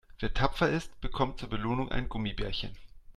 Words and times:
Wer 0.17 0.33
tapfer 0.33 0.67
ist, 0.67 0.99
bekommt 0.99 1.37
zur 1.39 1.49
Belohnung 1.51 1.91
ein 1.91 2.09
Gummibärchen. 2.09 2.75